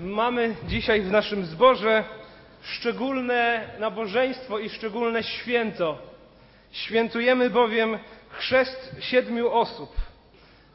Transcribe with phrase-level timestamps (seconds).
[0.00, 2.04] Mamy dzisiaj w naszym zborze
[2.62, 5.98] szczególne nabożeństwo i szczególne święto.
[6.72, 7.98] Świętujemy bowiem
[8.30, 9.90] chrzest siedmiu osób.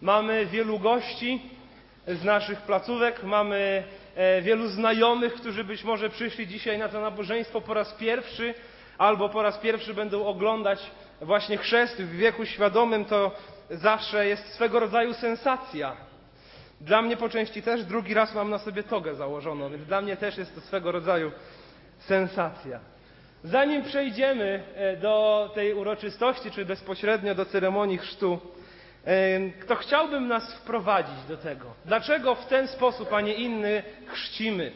[0.02, 1.42] Mamy wielu gości
[2.08, 3.84] z naszych placówek, mamy
[4.16, 8.54] e, wielu znajomych, którzy być może przyszli dzisiaj na to nabożeństwo po raz pierwszy,
[8.98, 13.06] albo po raz pierwszy będą oglądać właśnie chrzest w wieku świadomym.
[13.06, 13.32] To
[13.70, 15.96] zawsze jest swego rodzaju sensacja.
[16.82, 20.18] Dla mnie po części też drugi raz mam na sobie togę założoną, więc dla mnie
[20.18, 21.32] też jest to swego rodzaju
[22.00, 22.80] sensacja.
[23.44, 28.40] Zanim przejdziemy e, do tej uroczystości, czy bezpośrednio do ceremonii chrztu,
[29.06, 31.66] e, to chciałbym nas wprowadzić do tego.
[31.86, 34.72] Dlaczego w ten sposób, a nie inny chrzcimy?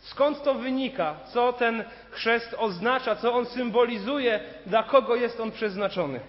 [0.00, 1.16] Skąd to wynika?
[1.32, 3.16] Co ten chrzest oznacza?
[3.16, 4.40] Co on symbolizuje?
[4.66, 6.20] Dla kogo jest on przeznaczony?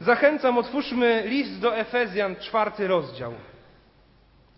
[0.00, 3.34] Zachęcam, otwórzmy list do Efezjan, czwarty rozdział.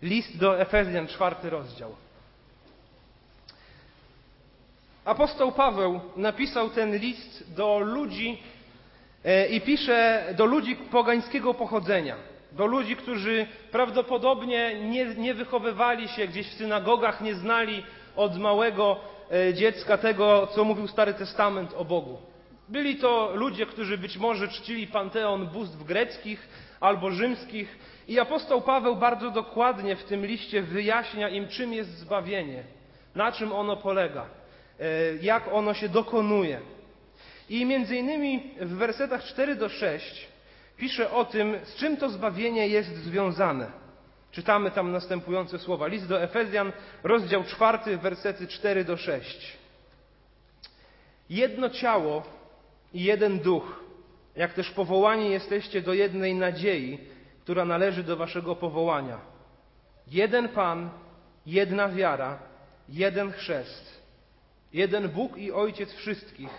[0.03, 1.95] List do Efezjan, czwarty rozdział.
[5.05, 8.43] Apostoł Paweł napisał ten list do ludzi
[9.25, 12.15] e, i pisze do ludzi pogańskiego pochodzenia,
[12.51, 17.83] do ludzi, którzy prawdopodobnie nie, nie wychowywali się gdzieś w synagogach, nie znali
[18.15, 18.99] od małego
[19.31, 22.17] e, dziecka tego, co mówił Stary Testament o Bogu.
[22.69, 26.47] Byli to ludzie, którzy być może czcili panteon bóstw greckich
[26.79, 32.63] albo rzymskich, i apostoł Paweł bardzo dokładnie w tym liście wyjaśnia im, czym jest zbawienie,
[33.15, 34.25] na czym ono polega,
[34.79, 34.85] e,
[35.21, 36.59] jak ono się dokonuje.
[37.49, 40.27] I między innymi w wersetach 4 do 6
[40.77, 43.71] pisze o tym, z czym to zbawienie jest związane.
[44.31, 45.87] Czytamy tam następujące słowa.
[45.87, 46.71] List do Efezjan,
[47.03, 49.57] rozdział 4, wersety 4 do 6.
[51.29, 52.23] Jedno ciało
[52.93, 53.83] i jeden duch,
[54.35, 56.99] jak też powołani jesteście do jednej nadziei,
[57.41, 59.19] która należy do waszego powołania.
[60.07, 60.89] Jeden Pan,
[61.45, 62.39] jedna wiara,
[62.89, 64.03] jeden chrzest,
[64.73, 66.49] jeden Bóg i Ojciec wszystkich,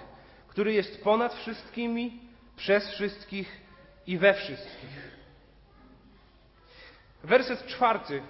[0.48, 2.20] który jest ponad wszystkimi,
[2.56, 3.60] przez wszystkich
[4.06, 5.14] i we wszystkich.
[7.24, 8.22] Werset czwarty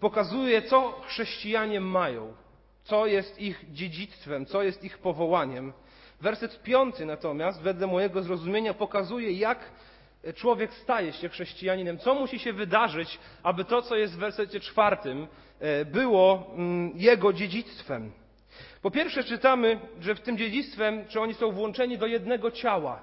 [0.00, 2.34] pokazuje, co chrześcijanie mają,
[2.84, 5.72] co jest ich dziedzictwem, co jest ich powołaniem.
[6.20, 9.58] Werset piąty natomiast, wedle mojego zrozumienia, pokazuje, jak
[10.34, 15.26] człowiek staje się chrześcijaninem, co musi się wydarzyć, aby to, co jest w wersecie czwartym,
[15.60, 18.12] e, było mm, jego dziedzictwem.
[18.82, 23.02] Po pierwsze czytamy, że w tym dziedzictwem, czy oni są włączeni do jednego ciała.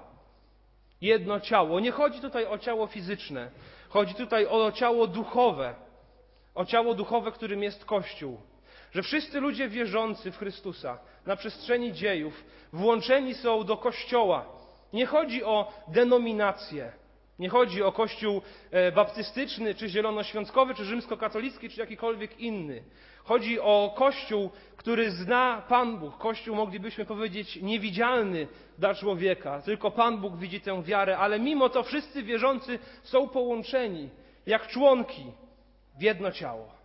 [1.00, 1.80] Jedno ciało.
[1.80, 3.50] Nie chodzi tutaj o ciało fizyczne.
[3.88, 5.74] Chodzi tutaj o ciało duchowe.
[6.54, 8.40] O ciało duchowe, którym jest Kościół.
[8.92, 14.46] Że wszyscy ludzie wierzący w Chrystusa na przestrzeni dziejów włączeni są do Kościoła.
[14.92, 16.92] Nie chodzi o denominację.
[17.38, 22.82] Nie chodzi o kościół e, baptystyczny, czy zielonoświątkowy, czy rzymskokatolicki, czy jakikolwiek inny.
[23.24, 26.18] Chodzi o kościół, który zna Pan Bóg.
[26.18, 29.62] Kościół, moglibyśmy powiedzieć, niewidzialny dla człowieka.
[29.62, 34.10] Tylko Pan Bóg widzi tę wiarę, ale mimo to wszyscy wierzący są połączeni
[34.46, 35.32] jak członki
[35.98, 36.77] w jedno ciało,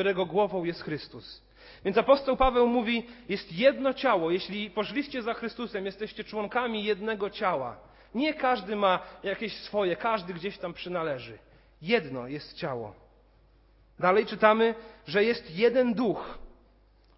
[0.00, 1.42] którego głową jest Chrystus.
[1.84, 4.30] Więc apostoł Paweł mówi: Jest jedno ciało.
[4.30, 7.76] Jeśli poszliście za Chrystusem, jesteście członkami jednego ciała.
[8.14, 11.38] Nie każdy ma jakieś swoje, każdy gdzieś tam przynależy.
[11.82, 12.94] Jedno jest ciało.
[13.98, 14.74] Dalej czytamy,
[15.06, 16.38] że jest jeden duch.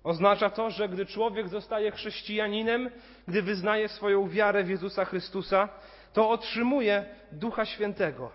[0.04, 2.90] Oznacza to, że gdy człowiek zostaje chrześcijaninem,
[3.28, 5.68] gdy wyznaje swoją wiarę w Jezusa Chrystusa,
[6.12, 8.30] to otrzymuje Ducha Świętego.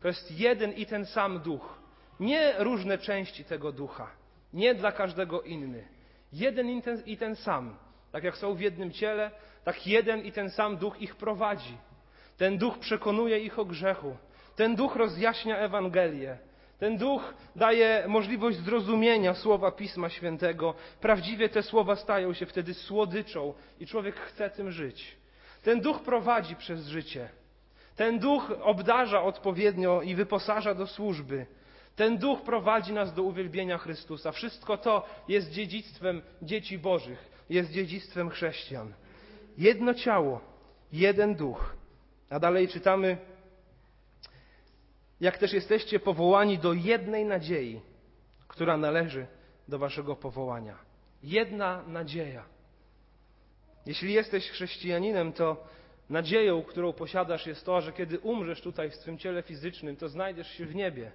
[0.00, 1.85] To jest jeden i ten sam duch.
[2.20, 4.10] Nie różne części tego ducha.
[4.52, 5.88] Nie dla każdego inny.
[6.32, 6.70] Jeden
[7.06, 7.76] i ten, sam.
[8.12, 9.30] Tak jak są w jednym ciele,
[9.64, 11.76] tak jeden i ten sam duch ich prowadzi.
[12.36, 14.16] Ten duch przekonuje ich o grzechu.
[14.56, 16.38] Ten duch rozjaśnia Ewangelię.
[16.78, 20.74] Ten duch daje możliwość zrozumienia słowa Pisma Świętego.
[21.00, 25.16] Prawdziwie te słowa stają się wtedy słodyczą i człowiek chce tym żyć.
[25.62, 27.28] Ten duch prowadzi przez życie.
[27.96, 31.46] Ten duch obdarza odpowiednio i wyposaża do służby.
[31.96, 34.32] Ten duch prowadzi nas do uwielbienia Chrystusa.
[34.32, 38.92] Wszystko to jest dziedzictwem dzieci Bożych, jest dziedzictwem chrześcijan.
[39.58, 40.40] Jedno ciało,
[40.92, 41.76] jeden duch.
[42.30, 43.18] A dalej czytamy,
[45.20, 47.80] jak też jesteście powołani do jednej nadziei,
[48.48, 49.26] która należy
[49.68, 50.78] do waszego powołania.
[51.22, 52.44] Jedna nadzieja.
[53.86, 55.64] Jeśli jesteś chrześcijaninem, to
[56.10, 60.50] nadzieją, którą posiadasz, jest to, że kiedy umrzesz tutaj w swym ciele fizycznym, to znajdziesz
[60.50, 61.12] się w niebie.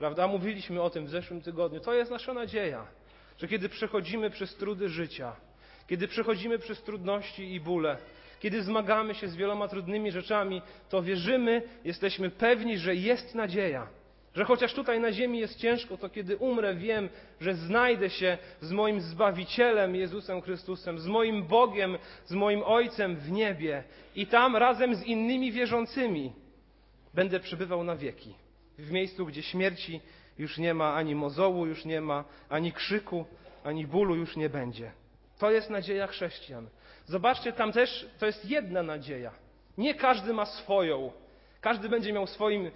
[0.00, 0.26] Prawda?
[0.26, 1.80] Mówiliśmy o tym w zeszłym tygodniu.
[1.80, 2.86] To jest nasza nadzieja,
[3.38, 5.36] że kiedy przechodzimy przez trudy życia,
[5.86, 7.96] kiedy przechodzimy przez trudności i bóle,
[8.40, 13.86] kiedy zmagamy się z wieloma trudnymi rzeczami, to wierzymy, jesteśmy pewni, że jest nadzieja,
[14.34, 17.08] Że chociaż tutaj na ziemi jest ciężko, to kiedy umrę, wiem,
[17.40, 23.30] że znajdę się z moim Zbawicielem Jezusem Chrystusem, z moim Bogiem, z moim Ojcem w
[23.30, 23.84] niebie
[24.16, 26.32] i tam razem z innymi wierzącymi
[27.14, 28.34] będę przebywał na wieki.
[28.80, 30.00] W miejscu, gdzie śmierci
[30.38, 33.24] już nie ma ani mozołu, już nie ma ani krzyku,
[33.64, 34.92] ani bólu już nie będzie.
[35.38, 36.68] To jest nadzieja chrześcijan.
[37.06, 39.32] Zobaczcie, tam też to jest jedna nadzieja.
[39.78, 41.12] Nie każdy ma swoją.
[41.60, 42.70] Każdy będzie miał swoim,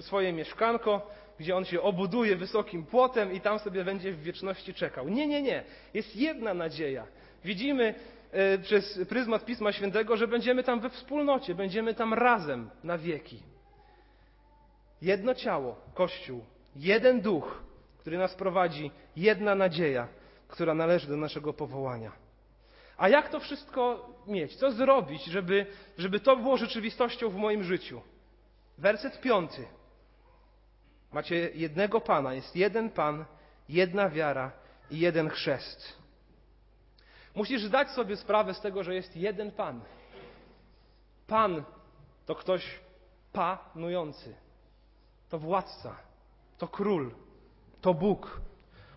[0.00, 1.10] swoje mieszkanko,
[1.40, 5.08] gdzie on się obuduje wysokim płotem i tam sobie będzie w wieczności czekał.
[5.08, 5.64] Nie, nie, nie.
[5.94, 7.06] Jest jedna nadzieja.
[7.44, 7.94] Widzimy
[8.32, 13.42] e, przez pryzmat Pisma Świętego, że będziemy tam we wspólnocie, będziemy tam razem na wieki.
[15.02, 16.44] Jedno ciało, Kościół,
[16.76, 17.62] jeden duch,
[17.98, 20.08] który nas prowadzi, jedna nadzieja,
[20.48, 22.12] która należy do naszego powołania.
[22.96, 24.56] A jak to wszystko mieć?
[24.56, 25.66] Co zrobić, żeby,
[25.98, 28.00] żeby to było rzeczywistością w moim życiu?
[28.78, 29.66] Werset piąty.
[31.12, 33.24] Macie jednego Pana, jest jeden Pan,
[33.68, 34.52] jedna wiara
[34.90, 35.98] i jeden chrzest.
[37.34, 39.80] Musisz zdać sobie sprawę z tego, że jest jeden Pan.
[41.26, 41.64] Pan
[42.26, 42.80] to ktoś
[43.32, 44.34] panujący,
[45.30, 45.96] to władca,
[46.58, 47.10] to król,
[47.80, 48.40] to Bóg.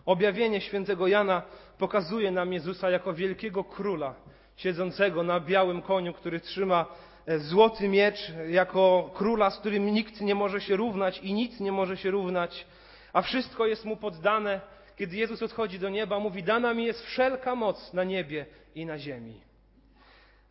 [0.06, 1.42] Objawienie świętego Jana
[1.78, 4.14] pokazuje nam Jezusa jako wielkiego króla,
[4.56, 6.86] siedzącego na białym koniu, który trzyma
[7.26, 11.72] e, złoty miecz, jako króla, z którym nikt nie może się równać i nic nie
[11.72, 12.66] może się równać,
[13.12, 14.60] a wszystko jest mu poddane.
[14.96, 18.98] Kiedy Jezus odchodzi do nieba, mówi: Dana mi jest wszelka moc na niebie i na
[18.98, 19.40] ziemi.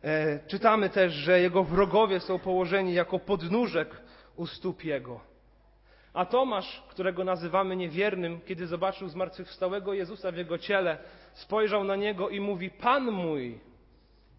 [0.04, 3.96] E, czytamy też, że jego wrogowie są położeni jako podnóżek
[4.36, 5.29] u stóp jego.
[6.12, 10.98] A Tomasz, którego nazywamy niewiernym, kiedy zobaczył zmartwychwstałego Jezusa w jego ciele,
[11.32, 13.60] spojrzał na niego i mówi: Pan mój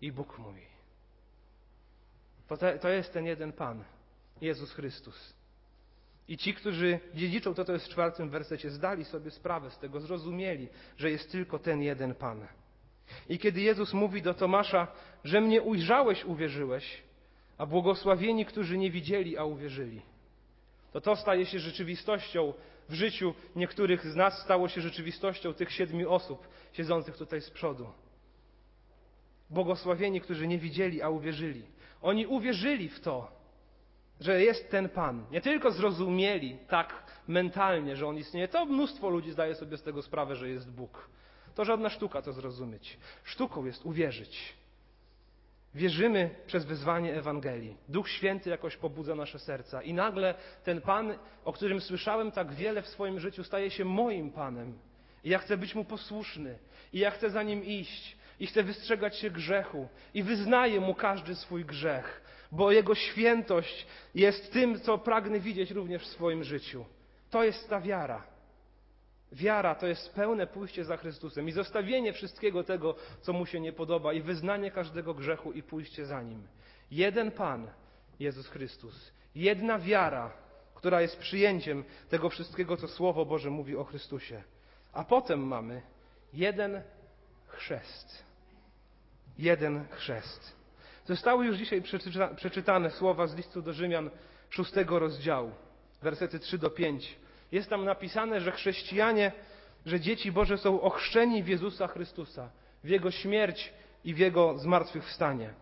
[0.01, 0.61] i Bóg mój.
[2.47, 3.83] To, te, to jest ten jeden Pan,
[4.41, 5.33] Jezus Chrystus.
[6.27, 9.99] I ci, którzy dziedziczą to, to jest w czwartym wersecie, zdali sobie sprawę z tego,
[9.99, 12.47] zrozumieli, że jest tylko ten jeden Pan.
[13.29, 14.87] I kiedy Jezus mówi do Tomasza,
[15.23, 17.03] że mnie ujrzałeś, uwierzyłeś,
[17.57, 20.01] a błogosławieni, którzy nie widzieli, a uwierzyli
[20.91, 22.53] to to staje się rzeczywistością
[22.89, 27.87] w życiu niektórych z nas, stało się rzeczywistością tych siedmiu osób siedzących tutaj z przodu.
[29.49, 31.63] Błogosławieni, którzy nie widzieli, a uwierzyli.
[32.01, 33.31] Oni uwierzyli w to,
[34.19, 35.25] że jest ten Pan.
[35.31, 38.47] Nie tylko zrozumieli tak mentalnie, że On istnieje.
[38.47, 41.09] To mnóstwo ludzi zdaje sobie z tego sprawę, że jest Bóg.
[41.55, 42.97] To żadna sztuka to zrozumieć.
[43.23, 44.60] Sztuką jest uwierzyć.
[45.75, 47.77] Wierzymy przez wyzwanie Ewangelii.
[47.89, 49.81] Duch Święty jakoś pobudza nasze serca.
[49.81, 51.13] I nagle ten Pan,
[51.45, 54.79] o którym słyszałem tak wiele w swoim życiu, staje się moim Panem.
[55.23, 56.57] I ja chcę być Mu posłuszny.
[56.93, 58.17] I ja chcę za Nim iść.
[58.39, 59.87] I chcę wystrzegać się grzechu.
[60.13, 62.21] I wyznaję Mu każdy swój grzech.
[62.51, 66.85] Bo Jego świętość jest tym, co pragnę widzieć również w swoim życiu.
[67.29, 68.23] To jest ta wiara.
[69.31, 73.73] Wiara to jest pełne pójście za Chrystusem i zostawienie wszystkiego tego, co mu się nie
[73.73, 76.47] podoba, i wyznanie każdego grzechu i pójście za nim.
[76.91, 77.67] Jeden Pan,
[78.19, 80.31] Jezus Chrystus, jedna wiara,
[80.75, 84.43] która jest przyjęciem tego wszystkiego, co Słowo Boże mówi o Chrystusie.
[84.93, 85.81] A potem mamy
[86.33, 86.81] jeden
[87.47, 88.23] chrzest.
[89.37, 90.55] Jeden chrzest.
[91.05, 91.83] Zostały już dzisiaj
[92.35, 94.09] przeczytane słowa z listu do Rzymian
[94.49, 95.51] szóstego rozdziału,
[96.01, 97.15] wersety 3 do 5
[97.51, 99.31] jest tam napisane, że chrześcijanie,
[99.85, 102.49] że dzieci Boże są ochrzczeni w Jezusa Chrystusa,
[102.83, 103.73] w Jego śmierć
[104.03, 105.53] i w Jego zmartwychwstanie.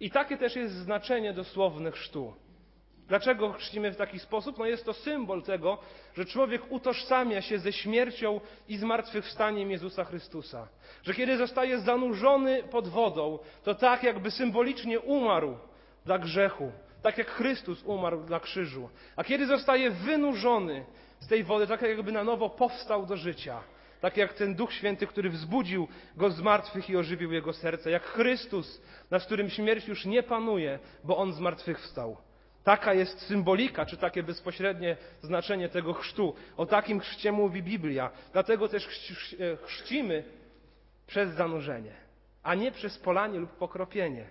[0.00, 2.34] I takie też jest znaczenie dosłownych chrztu.
[3.08, 4.58] Dlaczego chrzcimy w taki sposób?
[4.58, 5.78] No jest to symbol tego,
[6.14, 10.68] że człowiek utożsamia się ze śmiercią i zmartwychwstaniem Jezusa Chrystusa.
[11.02, 15.56] Że kiedy zostaje zanurzony pod wodą, to tak jakby symbolicznie umarł
[16.04, 18.88] dla grzechu, tak jak Chrystus umarł dla krzyżu.
[19.16, 20.84] A kiedy zostaje wynurzony
[21.20, 23.60] z tej wody, tak jakby na nowo powstał do życia.
[24.00, 27.90] Tak jak ten Duch Święty, który wzbudził go z martwych i ożywił jego serce.
[27.90, 32.16] Jak Chrystus, nad którym śmierć już nie panuje, bo on z martwych wstał.
[32.64, 36.34] Taka jest symbolika, czy takie bezpośrednie znaczenie tego chrztu.
[36.56, 38.10] O takim chrzcie mówi Biblia.
[38.32, 38.88] Dlatego też
[39.66, 40.24] chrzcimy
[41.06, 41.92] przez zanurzenie,
[42.42, 44.26] a nie przez polanie lub pokropienie.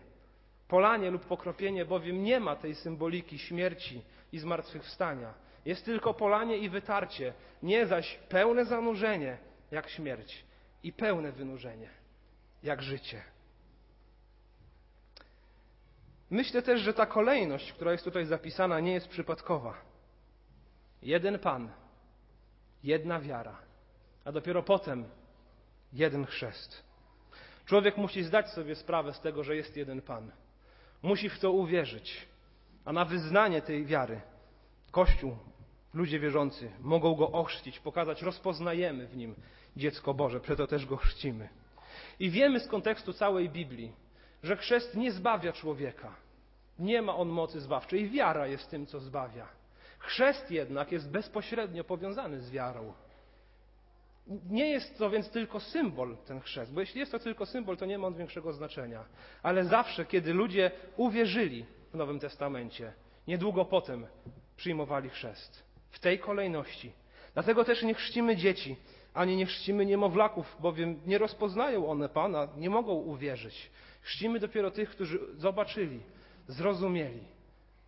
[0.67, 5.33] Polanie lub pokropienie bowiem nie ma tej symboliki śmierci i zmartwychwstania.
[5.65, 9.37] Jest tylko polanie i wytarcie, nie zaś pełne zanurzenie
[9.71, 10.45] jak śmierć
[10.83, 11.89] i pełne wynurzenie
[12.63, 13.21] jak życie.
[16.29, 19.73] Myślę też, że ta kolejność, która jest tutaj zapisana, nie jest przypadkowa.
[21.01, 21.71] Jeden Pan,
[22.83, 23.57] jedna wiara,
[24.25, 25.05] a dopiero potem
[25.93, 26.83] jeden chrzest.
[27.65, 30.31] Człowiek musi zdać sobie sprawę z tego, że jest jeden Pan.
[31.01, 32.27] Musi w to uwierzyć,
[32.85, 34.21] a na wyznanie tej wiary
[34.91, 35.37] Kościół
[35.93, 39.35] ludzie wierzący mogą go ochrzcić, pokazać, rozpoznajemy w nim
[39.77, 41.49] dziecko Boże, przeto też go chrzcimy.
[42.19, 43.91] I wiemy z kontekstu całej Biblii,
[44.43, 46.15] że chrzest nie zbawia człowieka.
[46.79, 48.09] Nie ma on mocy zbawczej.
[48.09, 49.47] Wiara jest tym, co zbawia.
[49.99, 52.93] Chrzest jednak jest bezpośrednio powiązany z wiarą.
[54.49, 57.85] Nie jest to więc tylko symbol, ten chrzest, bo jeśli jest to tylko symbol, to
[57.85, 59.05] nie ma on większego znaczenia.
[59.43, 62.93] Ale zawsze, kiedy ludzie uwierzyli w Nowym Testamencie,
[63.27, 64.07] niedługo potem
[64.59, 65.63] przyjmowali chrzest.
[65.89, 66.91] W tej kolejności.
[67.33, 68.75] Dlatego też nie chrzcimy dzieci,
[69.13, 73.69] ani nie chrzcimy niemowlaków, bowiem nie rozpoznają one Pana, nie mogą uwierzyć.
[74.01, 75.99] Chrzcimy dopiero tych, którzy zobaczyli,
[76.47, 77.23] zrozumieli,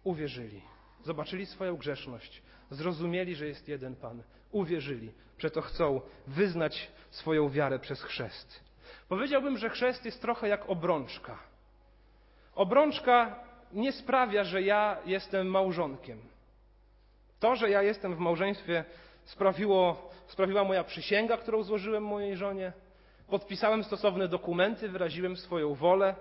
[0.03, 0.61] uwierzyli.
[1.03, 8.03] Zobaczyli swoją grzeszność, zrozumieli, że jest jeden Pan, uwierzyli, przeto chcą wyznać swoją wiarę przez
[8.03, 8.63] chrzest.
[9.09, 11.37] Powiedziałbym, że chrzest jest trochę jak obrączka.
[12.55, 16.30] Obrączka nie sprawia, że ja jestem małżonkiem.
[17.41, 18.83] To, że ja jestem w małżeństwie,
[19.25, 22.73] sprawiło, sprawiła moja przysięga, którą złożyłem mojej żonie.
[23.27, 26.15] Podpisałem stosowne dokumenty, wyraziłem swoją wolę.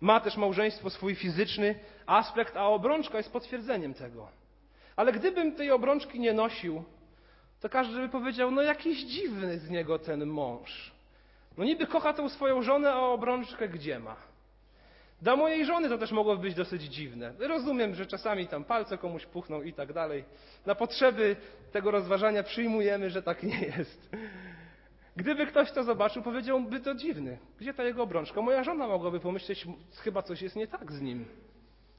[0.00, 1.74] Ma też małżeństwo swój fizyczny
[2.06, 4.28] aspekt, a obrączka jest potwierdzeniem tego.
[4.96, 6.84] Ale gdybym tej obrączki nie nosił,
[7.60, 10.92] to każdy by powiedział, no jakiś dziwny z niego ten mąż.
[11.58, 14.16] No niby kocha tą swoją żonę, a obrączkę gdzie ma?
[15.22, 17.32] Dla mojej żony to też mogłoby być dosyć dziwne.
[17.38, 20.24] Rozumiem, że czasami tam palce komuś puchną i tak dalej.
[20.66, 21.36] Na potrzeby
[21.72, 24.10] tego rozważania przyjmujemy, że tak nie jest.
[25.16, 27.38] Gdyby ktoś to zobaczył, powiedziałby to dziwny.
[27.60, 28.42] Gdzie ta jego obrączka?
[28.42, 31.24] Moja żona mogłaby pomyśleć, chyba coś jest nie tak z nim.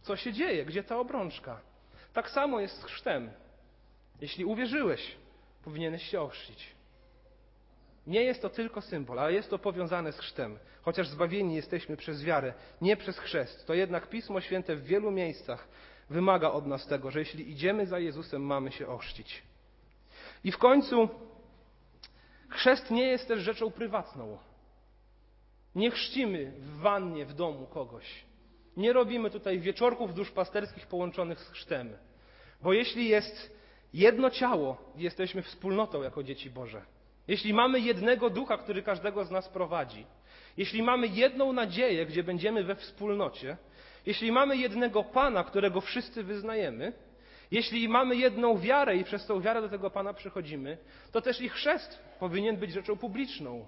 [0.01, 0.65] Co się dzieje?
[0.65, 1.61] Gdzie ta obrączka?
[2.13, 3.29] Tak samo jest z chrztem.
[4.21, 5.15] Jeśli uwierzyłeś,
[5.63, 6.78] powinieneś się ochrzcić.
[8.07, 10.59] Nie jest to tylko symbol, ale jest to powiązane z chrztem.
[10.81, 15.67] Chociaż zbawieni jesteśmy przez wiarę, nie przez chrzest, to jednak Pismo Święte w wielu miejscach
[16.09, 19.43] wymaga od nas tego, że jeśli idziemy za Jezusem, mamy się ochrzcić.
[20.43, 21.09] I w końcu
[22.49, 24.37] chrzest nie jest też rzeczą prywatną.
[25.75, 28.25] Nie chrzcimy w wannie w domu kogoś.
[28.77, 31.97] Nie robimy tutaj wieczorków duszpasterskich połączonych z chrztem.
[32.61, 33.59] Bo jeśli jest
[33.93, 36.81] jedno ciało, jesteśmy wspólnotą jako dzieci Boże.
[37.29, 40.05] Jeśli mamy jednego ducha, który każdego z nas prowadzi,
[40.57, 43.57] jeśli mamy jedną nadzieję, gdzie będziemy we wspólnocie,
[44.05, 46.93] jeśli mamy jednego Pana, którego wszyscy wyznajemy,
[47.51, 50.77] jeśli mamy jedną wiarę i przez tą wiarę do tego Pana przychodzimy,
[51.11, 53.67] to też ich chrzest powinien być rzeczą publiczną.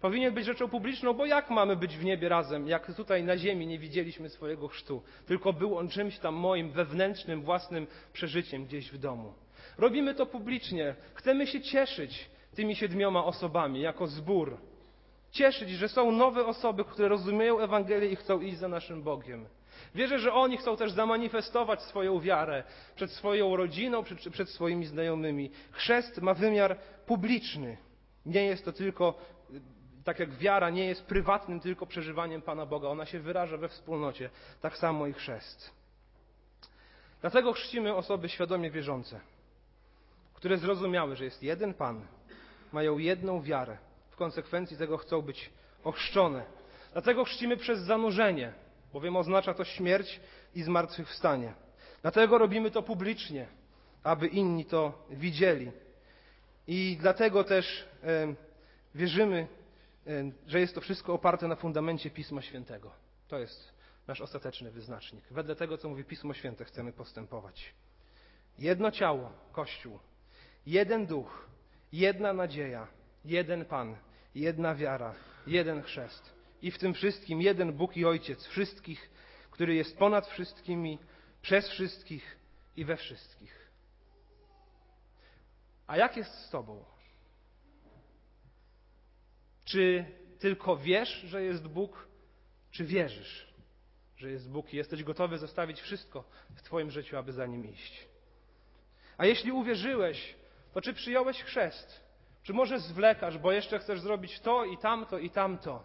[0.00, 3.66] Powinien być rzeczą publiczną, bo jak mamy być w niebie razem, jak tutaj na ziemi
[3.66, 8.98] nie widzieliśmy swojego chrztu, tylko był on czymś tam moim wewnętrznym, własnym przeżyciem gdzieś w
[8.98, 9.32] domu.
[9.78, 10.94] Robimy to publicznie.
[11.14, 14.58] Chcemy się cieszyć tymi siedmioma osobami jako zbór.
[15.30, 19.46] Cieszyć, że są nowe osoby, które rozumieją Ewangelię i chcą iść za naszym Bogiem.
[19.94, 22.64] Wierzę, że oni chcą też zamanifestować swoją wiarę
[22.94, 25.50] przed swoją rodziną, przed, przed swoimi znajomymi.
[25.70, 27.76] Chrzest ma wymiar publiczny.
[28.26, 29.18] Nie jest to tylko,
[30.04, 32.88] tak jak wiara nie jest prywatnym tylko przeżywaniem Pana Boga.
[32.88, 34.30] Ona się wyraża we wspólnocie.
[34.60, 35.70] Tak samo i chrzest.
[37.20, 39.20] Dlatego chrzcimy osoby świadomie wierzące
[40.36, 42.06] które zrozumiały, że jest jeden Pan,
[42.72, 43.78] mają jedną wiarę,
[44.10, 45.50] w konsekwencji tego chcą być
[45.84, 46.44] ochrzczone.
[46.92, 48.52] Dlatego chrzcimy przez zanurzenie,
[48.92, 50.20] bowiem oznacza to śmierć
[50.54, 51.54] i zmartwychwstanie.
[52.02, 53.46] Dlatego robimy to publicznie,
[54.02, 55.72] aby inni to widzieli.
[56.66, 58.34] I dlatego też e,
[58.94, 59.46] wierzymy,
[60.06, 60.10] e,
[60.46, 62.90] że jest to wszystko oparte na fundamencie Pisma Świętego.
[63.28, 63.72] To jest
[64.06, 65.24] nasz ostateczny wyznacznik.
[65.30, 67.74] Wedle tego, co mówi Pismo Święte, chcemy postępować.
[68.58, 69.98] Jedno ciało, Kościół,
[70.66, 71.48] Jeden duch,
[71.92, 72.88] jedna nadzieja,
[73.24, 73.96] jeden Pan,
[74.34, 75.14] jedna wiara,
[75.46, 76.34] jeden chrzest.
[76.62, 79.10] I w tym wszystkim jeden Bóg i Ojciec wszystkich,
[79.50, 80.98] który jest ponad wszystkimi,
[81.42, 82.36] przez wszystkich
[82.76, 83.70] i we wszystkich.
[85.86, 86.84] A jak jest z Tobą?
[89.64, 90.04] Czy
[90.38, 92.08] tylko wiesz, że jest Bóg,
[92.70, 93.54] czy wierzysz,
[94.16, 96.24] że jest Bóg i jesteś gotowy zostawić wszystko
[96.56, 98.08] w Twoim życiu, aby za Nim iść?
[99.18, 100.34] A jeśli uwierzyłeś,
[100.76, 102.04] to czy przyjąłeś chrzest?
[102.42, 105.82] Czy może zwlekasz, bo jeszcze chcesz zrobić to i tamto i tamto?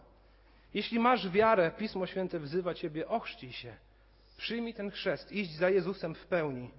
[0.74, 3.76] Jeśli masz wiarę, Pismo Święte wzywa Ciebie, ochrzcij się.
[4.38, 6.72] Przyjmij ten chrzest, iść za Jezusem w pełni.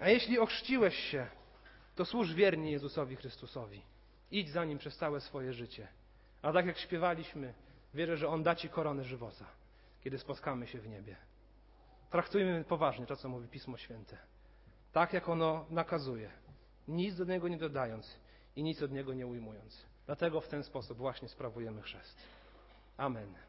[0.00, 1.26] A jeśli ochrzciłeś się,
[1.94, 3.82] to służ wiernie Jezusowi Chrystusowi.
[4.30, 5.88] Idź za Nim przez całe swoje życie.
[6.42, 7.54] A tak jak śpiewaliśmy,
[7.94, 9.46] wierzę, że On da Ci koronę żywota,
[10.00, 11.16] kiedy spotkamy się w niebie.
[12.10, 14.18] Traktujmy poważnie to, co mówi Pismo Święte.
[14.92, 16.47] Tak, jak ono nakazuje
[16.88, 18.18] nic do niego nie dodając
[18.56, 19.86] i nic od niego nie ujmując.
[20.06, 22.16] Dlatego w ten sposób właśnie sprawujemy chrzest.
[22.96, 23.47] Amen.